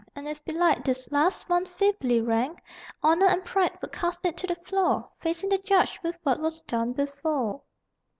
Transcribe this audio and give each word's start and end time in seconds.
And 0.15 0.27
if 0.27 0.43
belike 0.43 0.83
this 0.83 1.07
last 1.11 1.47
one 1.47 1.63
feebly 1.67 2.21
rang, 2.21 2.59
Honor 3.03 3.27
and 3.27 3.45
pride 3.45 3.77
would 3.83 3.91
cast 3.91 4.25
it 4.25 4.35
to 4.37 4.47
the 4.47 4.55
floor 4.55 5.07
Facing 5.19 5.49
the 5.49 5.59
judge 5.59 5.99
with 6.01 6.17
what 6.23 6.41
was 6.41 6.61
done 6.63 6.93
before. 6.93 7.61